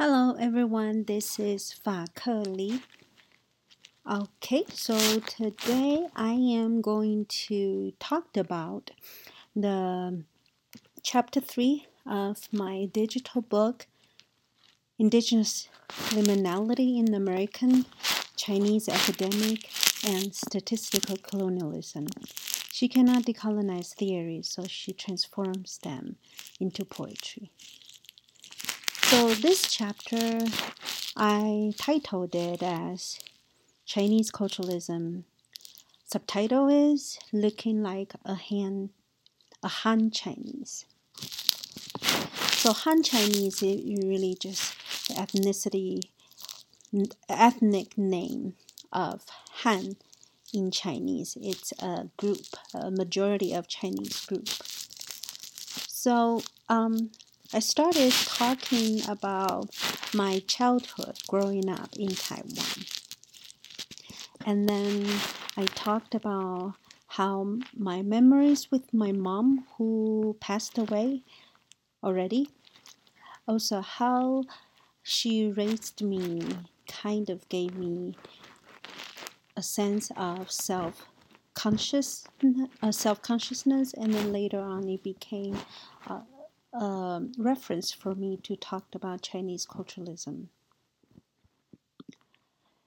[0.00, 2.80] Hello everyone, this is Fa Ke Li.
[4.08, 8.92] Okay, so today I am going to talk about
[9.56, 10.22] the
[11.02, 13.88] chapter 3 of my digital book
[15.00, 15.68] Indigenous
[16.10, 17.84] Liminality in American
[18.36, 19.68] Chinese Academic
[20.06, 22.06] and Statistical Colonialism.
[22.70, 26.14] She cannot decolonize theories, so she transforms them
[26.60, 27.50] into poetry.
[29.08, 30.38] So this chapter,
[31.16, 33.18] I titled it as
[33.86, 35.22] Chinese Culturalism.
[36.04, 38.90] Subtitle is Looking Like a Han,
[39.62, 40.84] a Han Chinese.
[42.02, 44.74] So Han Chinese is really just
[45.08, 46.02] the ethnicity,
[47.30, 48.56] ethnic name
[48.92, 49.24] of
[49.62, 49.96] Han
[50.52, 51.38] in Chinese.
[51.40, 52.44] It's a group,
[52.74, 54.50] a majority of Chinese group.
[55.88, 57.10] So um,
[57.50, 59.70] I started talking about
[60.12, 62.84] my childhood growing up in Taiwan.
[64.44, 65.06] And then
[65.56, 66.74] I talked about
[67.06, 71.22] how my memories with my mom, who passed away
[72.04, 72.50] already,
[73.46, 74.44] also how
[75.02, 76.42] she raised me,
[76.86, 78.14] kind of gave me
[79.56, 81.06] a sense of self
[81.54, 82.26] conscious,
[82.82, 85.56] uh, self consciousness, and then later on it became.
[86.06, 86.20] Uh,
[86.72, 90.46] um, reference for me to talk about Chinese culturalism.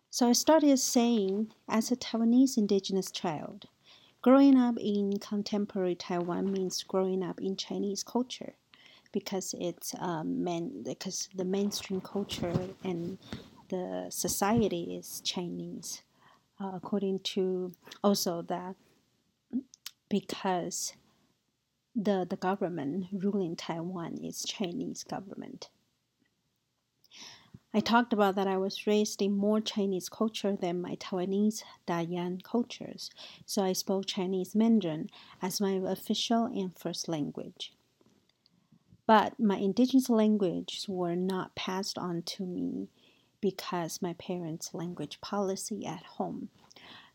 [0.10, 3.68] So I started saying, as a Taiwanese indigenous child,
[4.22, 8.54] growing up in contemporary Taiwan means growing up in Chinese culture
[9.12, 10.46] because it's um,
[10.84, 13.18] because the mainstream culture and
[13.70, 16.04] the society is Chinese,
[16.60, 17.72] uh, according to
[18.04, 18.76] also that
[20.10, 20.94] because
[21.96, 25.70] the, the government ruling Taiwan is Chinese government.
[27.74, 32.44] I talked about that I was raised in more Chinese culture than my Taiwanese Dayan
[32.44, 33.10] cultures,
[33.46, 35.10] so I spoke Chinese Mandarin
[35.42, 37.74] as my official and first language.
[39.08, 42.90] But my indigenous languages were not passed on to me
[43.40, 46.50] because my parents' language policy at home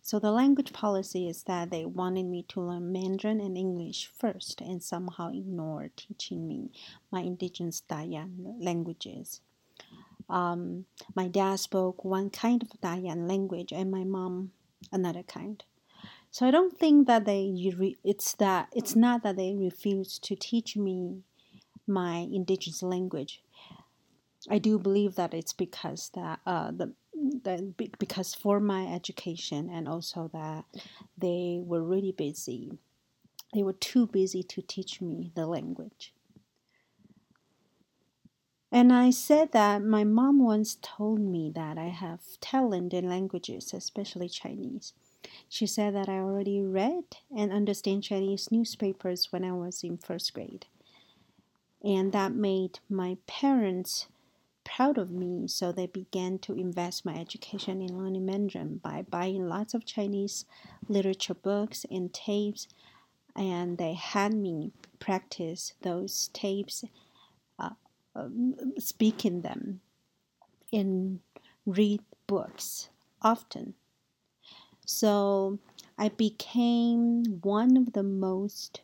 [0.06, 4.60] so the language policy is that they wanted me to learn Mandarin and English first
[4.60, 6.70] and somehow ignore teaching me
[7.10, 9.40] my indigenous Dayan languages.
[10.30, 10.84] Um,
[11.16, 14.52] my dad spoke one kind of Dayan language and my mom
[14.92, 15.64] another kind.
[16.30, 17.52] So I don't think that they
[18.04, 21.24] it's that it's not that they refused to teach me
[21.84, 23.42] my indigenous language.
[24.48, 26.92] I do believe that it's because that uh, the
[27.46, 30.64] that because for my education and also that
[31.16, 32.78] they were really busy.
[33.54, 36.12] They were too busy to teach me the language.
[38.72, 43.72] And i said that my mom once told me that i have talent in languages
[43.72, 44.92] especially chinese.
[45.48, 50.34] She said that i already read and understand chinese newspapers when i was in first
[50.34, 50.66] grade.
[51.82, 54.08] And that made my parents
[54.66, 59.48] proud of me, so they began to invest my education in learning Mandarin by buying
[59.48, 60.44] lots of Chinese
[60.88, 62.66] literature books and tapes,
[63.36, 66.84] and they had me practice those tapes,
[67.58, 67.70] uh,
[68.14, 69.80] um, speaking them,
[70.72, 71.20] and
[71.64, 72.88] read books
[73.22, 73.74] often.
[74.84, 75.58] So
[75.96, 78.80] I became one of the most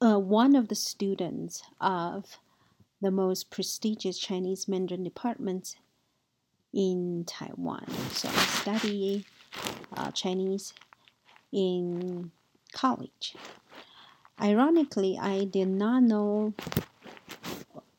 [0.00, 2.38] uh, one of the students of
[3.00, 5.76] the most prestigious Chinese Mandarin departments
[6.72, 7.86] in Taiwan.
[8.12, 9.26] So I study
[9.96, 10.72] uh, Chinese
[11.52, 12.30] in
[12.72, 13.34] college.
[14.40, 16.54] Ironically, I did not know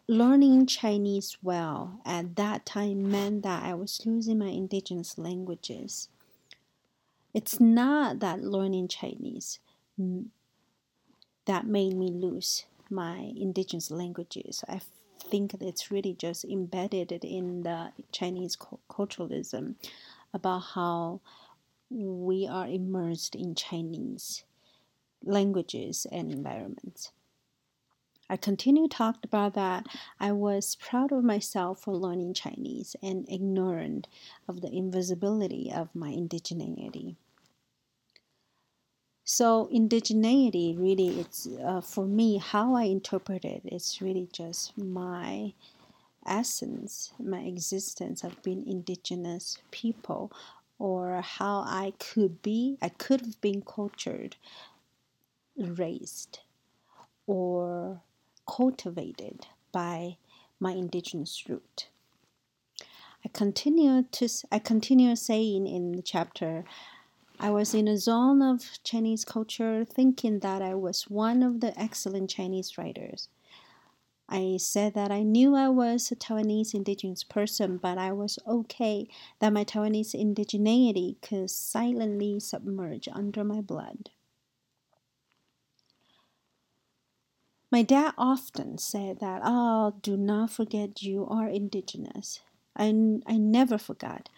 [0.07, 6.09] learning Chinese well at that time meant that I was losing my indigenous languages.
[7.33, 9.59] It's not that learning Chinese
[11.45, 14.63] that made me lose my indigenous languages.
[14.67, 14.81] I
[15.19, 18.57] think it's really just embedded in the Chinese
[18.89, 19.75] culturalism
[20.33, 21.21] about how
[21.89, 24.43] we are immersed in Chinese
[25.23, 27.11] languages and environments.
[28.29, 29.85] I continue talked about that
[30.17, 34.07] I was proud of myself for learning Chinese and ignorant
[34.47, 37.17] of the invisibility of my indigeneity.
[39.33, 43.61] So indigeneity really it's uh, for me how I interpret it.
[43.63, 45.53] It's really just my
[46.25, 50.33] essence, my existence of being indigenous people,
[50.77, 52.77] or how I could be.
[52.81, 54.35] I could have been cultured,
[55.55, 56.39] raised,
[57.25, 58.01] or
[58.45, 60.17] cultivated by
[60.59, 61.87] my indigenous root.
[63.23, 66.65] I continue to I continue saying in the chapter
[67.43, 71.77] I was in a zone of Chinese culture thinking that I was one of the
[71.77, 73.29] excellent Chinese writers.
[74.29, 79.07] I said that I knew I was a Taiwanese indigenous person, but I was okay
[79.39, 84.11] that my Taiwanese indigeneity could silently submerge under my blood.
[87.71, 92.41] My dad often said that, oh, do not forget you are indigenous.
[92.75, 92.89] I,
[93.25, 94.29] I never forgot.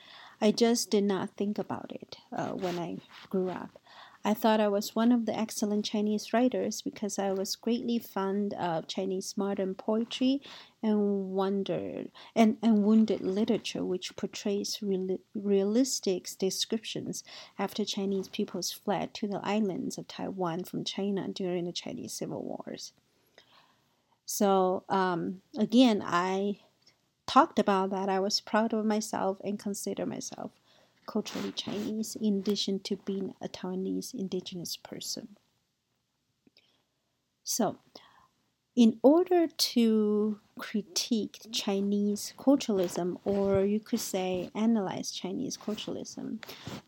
[0.43, 2.97] I just did not think about it uh, when I
[3.29, 3.79] grew up.
[4.25, 8.53] I thought I was one of the excellent Chinese writers because I was greatly fond
[8.55, 10.41] of Chinese modern poetry
[10.81, 17.23] and wondered and, and wounded literature, which portrays real, realistic descriptions
[17.57, 22.43] after Chinese peoples fled to the islands of Taiwan from China during the Chinese Civil
[22.43, 22.91] Wars.
[24.25, 26.59] So um, again, I
[27.27, 30.51] talked about that, I was proud of myself and consider myself
[31.05, 35.37] culturally Chinese in addition to being a Taiwanese indigenous person.
[37.43, 37.77] So,
[38.75, 46.43] in order to critique Chinese culturalism, or you could say analyze Chinese culturalism,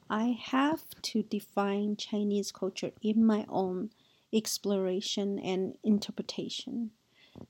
[0.09, 3.91] I have to define Chinese culture in my own
[4.33, 6.91] exploration and interpretation.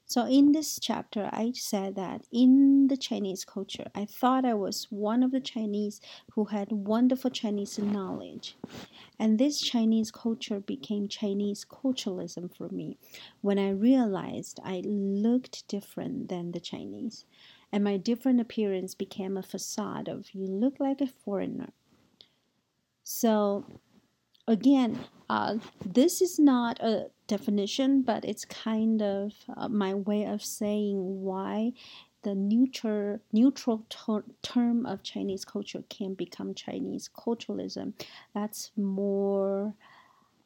[0.05, 4.87] So, in this chapter, I said that in the Chinese culture, I thought I was
[4.89, 5.99] one of the Chinese
[6.33, 8.55] who had wonderful Chinese knowledge.
[9.19, 12.97] And this Chinese culture became Chinese culturalism for me
[13.41, 17.25] when I realized I looked different than the Chinese.
[17.71, 21.73] And my different appearance became a facade of you look like a foreigner.
[23.03, 23.65] So,
[24.47, 24.99] again,
[25.29, 31.21] uh, this is not a definition, but it's kind of uh, my way of saying
[31.23, 31.73] why
[32.21, 37.93] the neutral neutral ter- term of Chinese culture can become Chinese culturalism.
[38.33, 39.73] That's more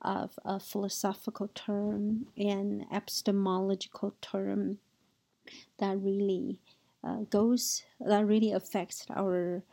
[0.02, 4.80] of a philosophical term and epistemological term
[5.78, 6.60] that really
[7.04, 9.64] uh, goes that really affects our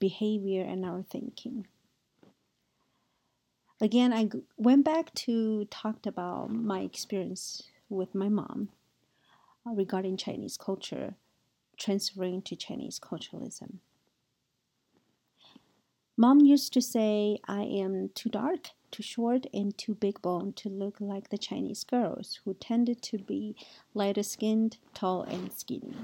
[0.00, 1.66] behavior and our thinking
[3.80, 8.70] again, I went back to talked about my experience with my mom
[9.66, 11.14] uh, regarding Chinese culture,
[11.76, 13.78] transferring to Chinese culturalism.
[16.16, 20.68] Mom used to say, I am too dark, too short, and too big boned to
[20.68, 23.54] look like the Chinese girls who tended to be
[23.94, 25.94] lighter skinned, tall, and skinny.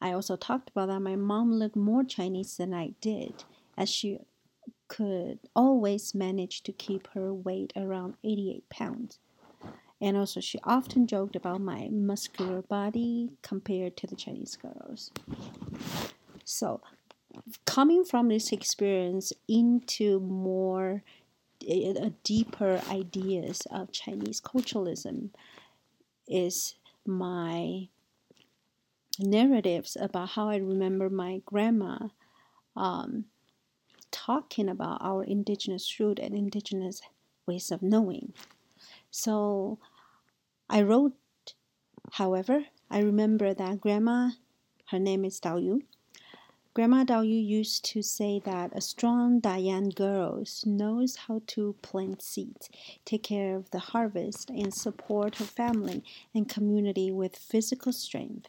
[0.00, 3.44] I also talked about that my mom looked more Chinese than I did,
[3.78, 4.18] as she
[4.88, 9.18] could always manage to keep her weight around 88 pounds.
[10.00, 15.10] And also, she often joked about my muscular body compared to the Chinese girls.
[16.44, 16.82] So,
[17.64, 21.02] coming from this experience into more
[21.68, 25.30] uh, deeper ideas of Chinese culturalism
[26.28, 26.74] is
[27.06, 27.88] my
[29.18, 32.08] narratives about how I remember my grandma
[32.76, 33.24] um,
[34.10, 37.00] talking about our indigenous root and indigenous
[37.46, 38.32] ways of knowing.
[39.10, 39.78] So
[40.68, 41.14] I wrote,
[42.12, 44.30] however, I remember that grandma,
[44.90, 45.82] her name is Dao Yu.
[46.74, 52.20] Grandma Dao Yu used to say that a strong Dayan girl knows how to plant
[52.20, 52.68] seeds,
[53.06, 58.48] take care of the harvest, and support her family and community with physical strength.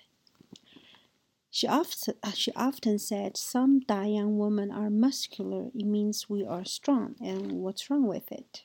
[1.57, 5.71] She often, uh, she often said, Some Dayan women are muscular.
[5.75, 7.15] It means we are strong.
[7.21, 8.65] And what's wrong with it?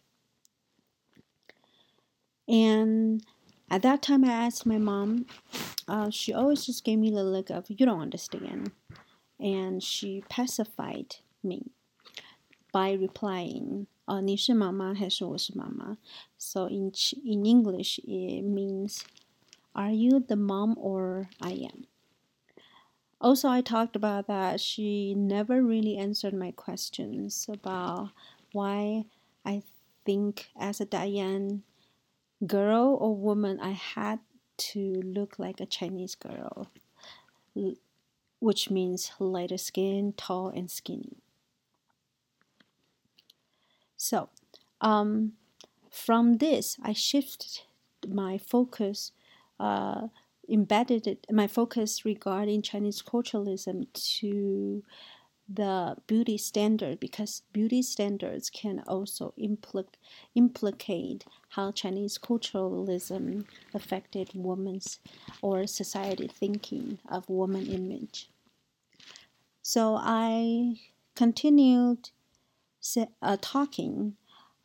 [2.48, 3.22] And
[3.70, 5.26] at that time, I asked my mom.
[5.86, 8.72] Uh, she always just gave me the look of, You don't understand.
[9.38, 11.72] And she pacified me
[12.72, 15.98] by replying, 呃，你是妈妈还是我是妈妈？
[16.38, 16.92] So in
[17.26, 19.02] in English it means,
[19.74, 21.88] Are you the mom or I am?
[23.23, 28.11] Also, I talked about that she never really answered my questions about
[28.53, 29.05] why
[29.47, 29.63] I
[30.05, 31.63] think as a Dayan
[32.47, 34.21] girl or woman I had
[34.59, 36.69] to look like a Chinese girl,
[38.41, 41.17] which means lighter skin, tall, and skinny.
[43.97, 44.29] So,
[44.81, 45.35] um,
[45.91, 47.61] from this, I shifted
[48.09, 49.13] my focus
[49.61, 50.09] uh,
[50.49, 54.83] embedded my focus regarding Chinese culturalism to
[55.49, 59.85] the beauty standard because beauty standards can also impl-
[60.35, 63.45] implicate how Chinese culturalism
[63.75, 65.01] affected women's
[65.43, 68.31] or society thinking of woman image.
[69.63, 70.81] So I
[71.15, 72.11] continued
[73.21, 74.17] uh, talking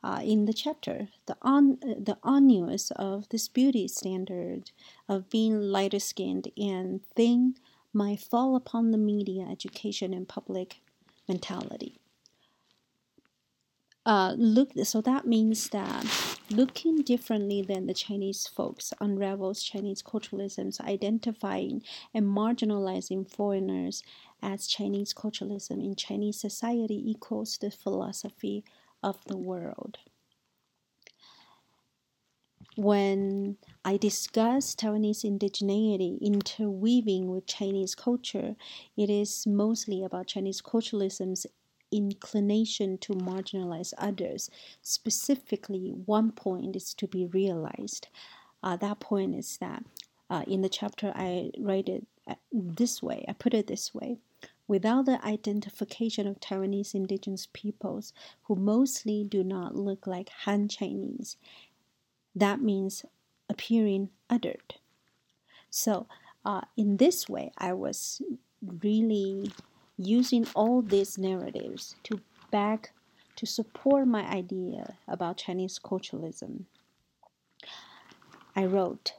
[0.07, 4.71] uh, in the chapter the on the onus of this beauty standard
[5.09, 7.55] of being lighter skinned and thin
[7.93, 10.81] might fall upon the media, education, and public
[11.27, 11.99] mentality.
[14.05, 16.05] Uh, look, so that means that
[16.49, 21.81] looking differently than the Chinese folks unravels Chinese culturalism's identifying
[22.13, 24.03] and marginalizing foreigners
[24.41, 28.63] as Chinese culturalism in Chinese society equals the philosophy
[29.07, 29.97] of the world.
[32.75, 38.55] When I discuss Taiwanese indigeneity interweaving with Chinese culture,
[38.95, 41.47] it is mostly about Chinese culturalism's
[41.91, 44.49] inclination to marginalize others.
[44.81, 48.09] Specifically, one point is to be realized.
[48.61, 49.83] Uh, that point is that
[50.29, 54.19] uh, in the chapter I write it uh, this way, I put it this way.
[54.67, 61.37] Without the identification of Taiwanese indigenous peoples who mostly do not look like Han Chinese,
[62.35, 63.05] that means
[63.49, 64.77] appearing othered.
[65.69, 66.07] So,
[66.43, 68.21] uh, in this way, I was
[68.83, 69.51] really
[69.97, 72.21] using all these narratives to
[72.51, 72.91] back
[73.35, 76.65] to support my idea about Chinese culturalism.
[78.55, 79.13] I wrote,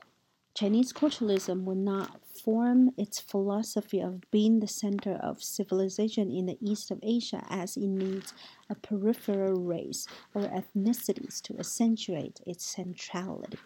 [0.59, 6.59] Chinese culturalism would not form its philosophy of being the center of civilization in the
[6.61, 8.35] east of Asia as it needs
[8.69, 13.57] a peripheral race or ethnicities to accentuate its centrality.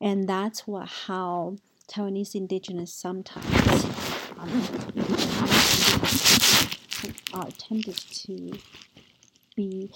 [0.00, 1.56] And that's what how
[1.86, 3.84] Taiwanese indigenous sometimes
[4.38, 4.66] um,
[7.34, 8.52] are tended to
[9.54, 9.90] be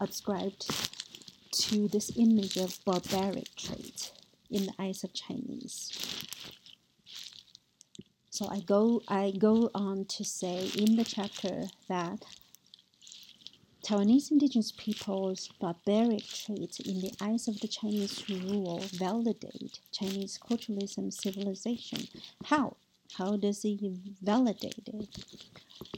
[0.00, 0.68] ascribed
[1.52, 4.12] to this image of barbaric trait
[4.50, 6.26] in the eyes of Chinese.
[8.30, 12.24] So I go I go on to say in the chapter that
[13.82, 21.12] Taiwanese indigenous people's barbaric traits in the eyes of the Chinese rule validate Chinese culturalism
[21.12, 22.06] civilization.
[22.44, 22.76] How?
[23.18, 23.80] How does it
[24.22, 25.24] validate it?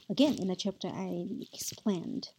[0.08, 2.30] Again, in the chapter I explained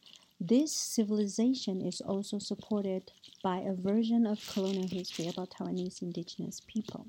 [0.46, 7.08] this civilization is also supported by a version of colonial history about Taiwanese indigenous people.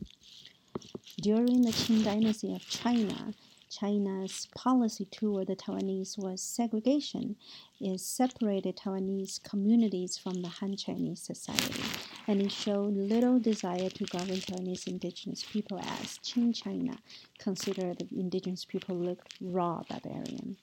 [1.21, 3.35] During the Qing Dynasty of China,
[3.69, 7.35] China's policy toward the Taiwanese was segregation.
[7.81, 11.83] It separated Taiwanese communities from the Han Chinese society,
[12.29, 16.99] and it showed little desire to govern Taiwanese indigenous people as Qing China
[17.39, 20.57] considered the indigenous people looked raw barbarian.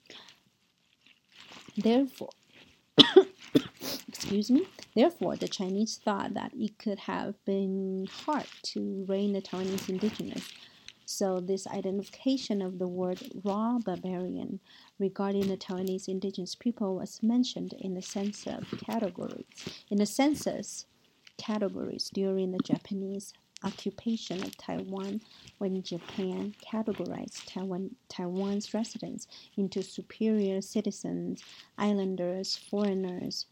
[1.78, 2.30] Therefore,
[4.08, 4.68] excuse me.
[4.96, 10.50] Therefore, the Chinese thought that it could have been hard to reign the Taiwanese indigenous.
[11.06, 14.60] So, this identification of the word raw barbarian
[15.00, 19.46] regarding the Taiwanese indigenous people was mentioned in the census categories.
[19.90, 20.86] In the census
[21.38, 25.22] categories during the Japanese occupation of Taiwan
[25.58, 29.28] when Japan categorized Taiwan, Taiwan's residents
[29.58, 31.44] into superior citizens,
[31.78, 33.46] islanders, foreigners,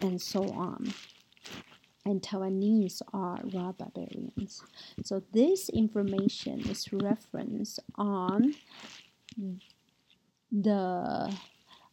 [0.00, 0.92] and so on.
[2.06, 4.62] And Taiwanese are raw barbarians.
[5.04, 8.54] So this information is referenced on
[10.50, 11.36] the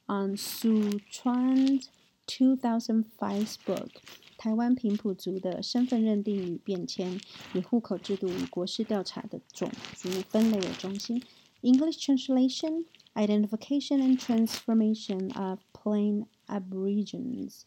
[0.10, 1.90] on Su Chuan's
[2.28, 3.90] 2005 book
[4.37, 7.21] 台湾平埔族的身份认定与变迁，
[7.55, 11.23] 以户口制度与国势调查的种族分类为中心。
[11.63, 17.63] English translation, identification and transformation of plain Aborigines,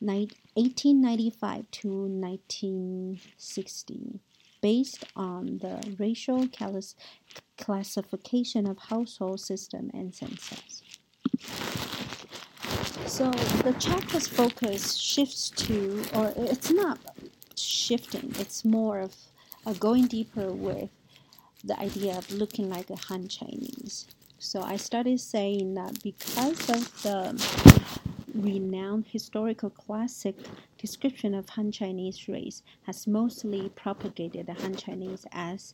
[0.00, 4.18] 1895 to 1960,
[4.60, 6.48] based on the racial
[7.56, 10.82] classification of household system and census.
[13.05, 13.29] So
[13.63, 16.99] the chapter's focus shifts to, or it's not
[17.55, 19.15] shifting, it's more of
[19.65, 20.89] uh, going deeper with
[21.63, 24.07] the idea of looking like a Han Chinese.
[24.39, 27.41] So I started saying that because of the
[28.33, 30.35] renowned historical classic
[30.77, 35.73] description of Han Chinese race has mostly propagated the Han Chinese as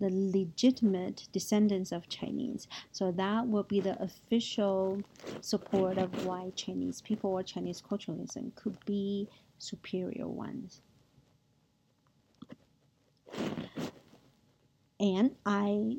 [0.00, 2.66] the legitimate descendants of Chinese.
[2.90, 5.02] So that will be the official
[5.40, 9.28] support of why Chinese people or Chinese culturalism could be
[9.58, 10.80] superior ones.
[15.00, 15.96] and I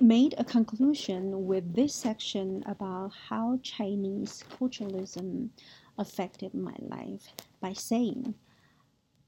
[0.00, 5.48] made a conclusion with this section about how Chinese culturalism
[5.96, 8.34] affected my life by saying,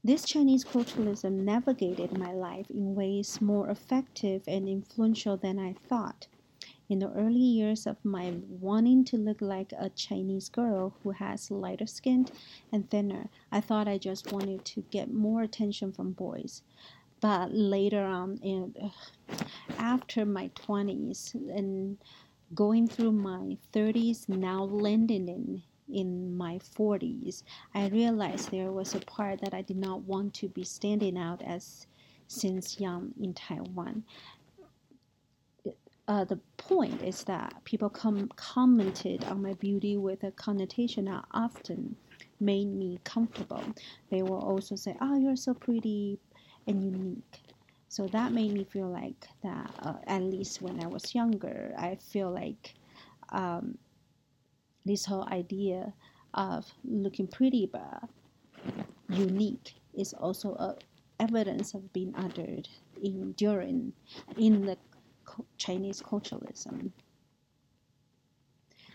[0.03, 6.27] this Chinese culturalism navigated my life in ways more effective and influential than I thought.
[6.89, 11.51] In the early years of my wanting to look like a Chinese girl who has
[11.51, 12.27] lighter skin
[12.71, 16.63] and thinner, I thought I just wanted to get more attention from boys.
[17.21, 19.35] But later on, in, uh,
[19.77, 21.97] after my 20s and
[22.55, 25.61] going through my 30s, now landing in
[25.93, 27.43] in my 40s,
[27.75, 31.41] I realized there was a part that I did not want to be standing out
[31.43, 31.87] as
[32.27, 34.03] since young in Taiwan
[36.07, 41.25] uh, the point is that people com- commented on my beauty with a connotation that
[41.31, 41.95] often
[42.39, 43.63] made me comfortable.
[44.09, 46.19] They will also say, "Oh, you're so pretty
[46.67, 47.41] and unique."
[47.89, 49.73] So that made me feel like that.
[49.79, 52.75] Uh, at least when I was younger, I feel like
[53.29, 53.77] um,
[54.85, 55.93] this whole idea
[56.33, 58.03] of looking pretty but
[59.09, 60.75] unique is also a
[61.19, 62.67] evidence of being othered
[63.01, 63.93] in during
[64.37, 64.77] in the
[65.57, 66.91] Chinese culturalism.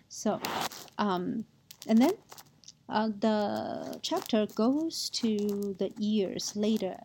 [0.09, 0.41] So,
[0.99, 1.45] um,
[1.87, 2.13] and then
[2.89, 6.97] uh, the chapter goes to the years later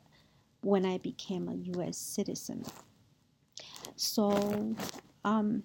[0.62, 1.98] when I became a U.S.
[1.98, 2.64] citizen.
[3.96, 4.76] So,
[5.26, 5.64] um,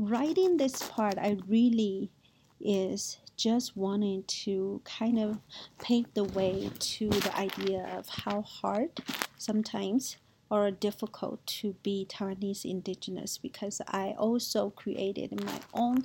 [0.00, 2.10] writing this part, I really
[2.58, 5.38] is just wanting to kind of
[5.78, 9.02] pave the way to the idea of how hard
[9.36, 10.16] sometimes
[10.50, 16.04] or difficult to be Taiwanese indigenous because I also created my own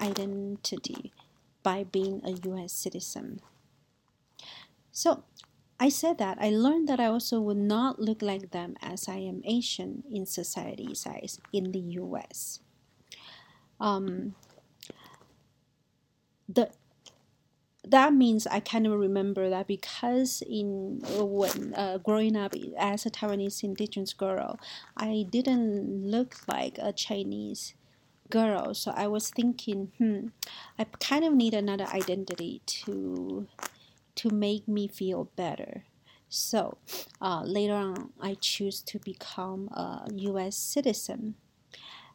[0.00, 1.12] identity
[1.62, 3.40] by being a US citizen.
[4.90, 5.22] So
[5.80, 9.18] I said that I learned that I also would not look like them as I
[9.18, 12.60] am Asian in society's eyes in the US.
[13.80, 14.34] Um,
[16.48, 16.70] the
[17.84, 23.10] that means I kind of remember that because in when uh, growing up as a
[23.10, 24.58] Taiwanese indigenous girl,
[24.96, 27.74] I didn't look like a Chinese
[28.30, 28.74] girl.
[28.74, 30.28] So I was thinking, hmm,
[30.78, 33.46] I kind of need another identity to
[34.16, 35.84] to make me feel better.
[36.28, 36.78] So
[37.22, 40.56] uh, later on, I choose to become a U.S.
[40.56, 41.36] citizen,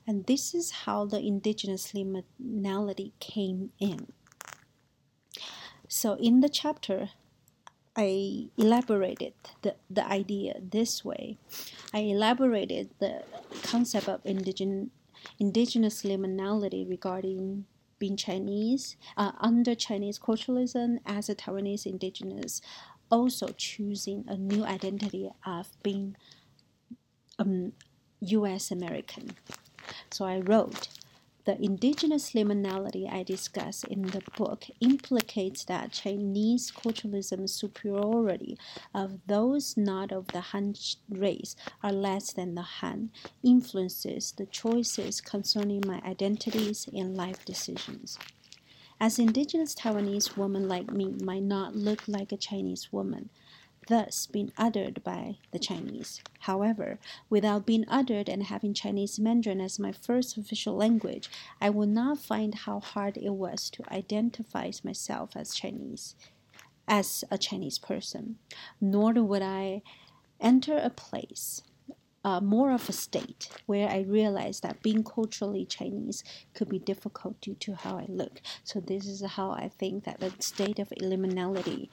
[0.08, 4.08] and this is how the indigenous liminality came in.
[5.88, 7.10] So in the chapter,
[7.96, 11.38] I elaborated the, the idea this way.
[11.94, 13.24] I elaborated the
[13.64, 14.90] concept of indigen,
[15.40, 17.66] indigenous liminality regarding
[18.00, 22.62] being Chinese, uh, under Chinese culturalism as a Taiwanese indigenous,
[23.10, 26.16] also choosing a new identity of being
[27.38, 27.74] um,
[28.20, 29.32] US American.
[30.12, 30.88] So I wrote,
[31.46, 38.58] the indigenous liminality I discuss in the book implicates that Chinese culturalism's superiority
[38.94, 40.76] of those not of the Han
[41.10, 43.12] race are less than the Han
[43.44, 48.18] influences the choices concerning my identities and life decisions.
[49.02, 53.30] As indigenous Taiwanese woman like me might not look like a Chinese woman,
[53.88, 56.22] thus being othered by the Chinese.
[56.42, 61.30] However, without being othered and having Chinese Mandarin as my first official language,
[61.62, 66.16] I would not find how hard it was to identify myself as Chinese,
[66.88, 68.38] as a Chinese person,
[68.80, 69.82] nor would I
[70.40, 71.62] enter a place
[72.26, 77.40] uh, more of a state where I realized that being culturally Chinese could be difficult
[77.42, 78.42] due to how I look.
[78.64, 81.90] So this is how I think that the state of liminality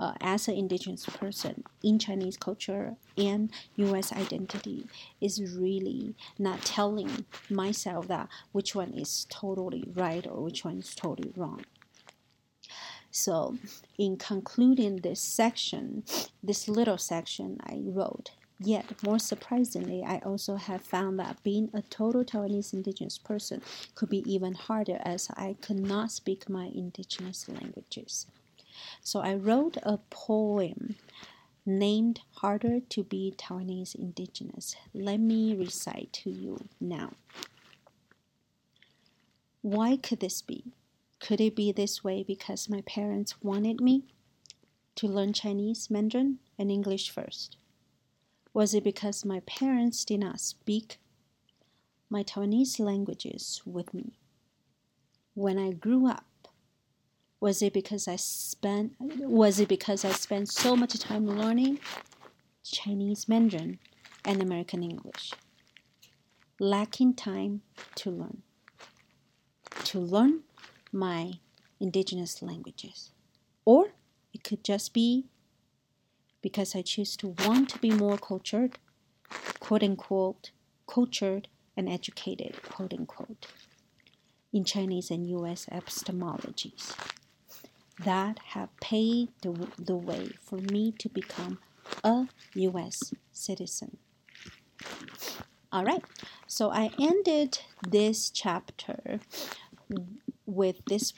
[0.00, 4.12] uh, as an indigenous person in Chinese culture and U.S.
[4.12, 4.86] identity
[5.20, 10.94] is really not telling myself that which one is totally right or which one is
[10.94, 11.64] totally wrong.
[13.12, 13.58] So,
[13.98, 16.04] in concluding this section,
[16.42, 18.30] this little section I wrote,
[18.62, 23.62] Yet, more surprisingly, I also have found that being a total Taiwanese indigenous person
[23.94, 28.26] could be even harder as I could not speak my indigenous languages.
[29.02, 30.96] So I wrote a poem
[31.66, 34.76] named Harder to Be Taiwanese Indigenous.
[34.94, 37.12] Let me recite to you now.
[39.62, 40.72] Why could this be?
[41.18, 44.04] Could it be this way because my parents wanted me
[44.96, 47.56] to learn Chinese, Mandarin, and English first?
[48.52, 50.98] Was it because my parents did not speak
[52.08, 54.18] my Taiwanese languages with me?
[55.34, 56.24] When I grew up,
[57.40, 61.80] was it because I spent was it because I spent so much time learning
[62.62, 63.78] Chinese Mandarin
[64.24, 65.32] and American English.
[66.58, 67.62] Lacking time
[67.96, 68.42] to learn.
[69.84, 70.40] To learn
[70.92, 71.32] my
[71.80, 73.10] indigenous languages.
[73.64, 73.92] Or
[74.34, 75.24] it could just be
[76.42, 78.78] because I choose to want to be more cultured,
[79.58, 80.50] quote unquote,
[80.86, 83.46] cultured and educated, quote unquote,
[84.52, 86.94] in Chinese and US epistemologies
[88.04, 91.58] that have paved the, the way for me to become
[92.04, 93.98] a US citizen.
[95.72, 96.02] All right,
[96.46, 99.20] so I ended this chapter
[100.46, 101.12] with this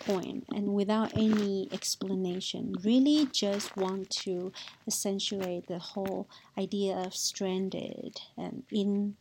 [0.55, 2.75] and without any explanation.
[2.85, 4.53] Really, just want to
[4.87, 9.17] accentuate the whole idea of stranded and in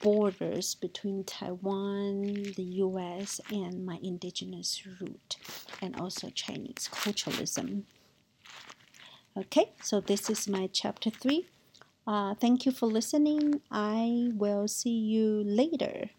[0.00, 5.36] borders between Taiwan, the US, and my indigenous root,
[5.80, 7.84] and also Chinese culturalism.
[9.36, 11.46] Okay, so this is my chapter three.
[12.06, 13.60] Uh, thank you for listening.
[13.70, 16.10] I will see you later.